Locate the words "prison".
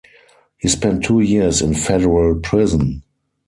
2.39-3.03